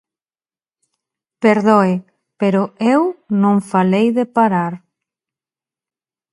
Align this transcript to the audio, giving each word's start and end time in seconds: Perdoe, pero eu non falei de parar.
Perdoe, 1.43 1.93
pero 2.39 2.61
eu 2.93 3.01
non 3.41 3.55
falei 3.71 4.07
de 4.17 4.25
parar. 4.35 4.73